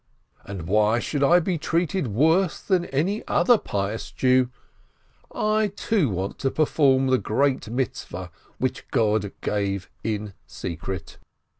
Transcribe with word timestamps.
"And 0.45 0.63
why 0.63 0.97
should 0.97 1.21
I 1.23 1.39
be 1.39 1.59
treated 1.59 2.07
worse 2.07 2.59
than 2.59 2.85
any 2.85 3.23
other 3.27 3.59
pious 3.59 4.09
Jew? 4.09 4.49
I, 5.31 5.67
too, 5.75 6.09
want 6.09 6.39
to 6.39 6.49
try 6.49 6.49
to 6.49 6.55
perform 6.55 7.05
the 7.05 7.19
great 7.19 7.61
commandment 7.61 8.31
which 8.57 8.87
God 8.89 9.31
gave 9.41 9.91
in 10.03 10.33
secret. 10.47 11.19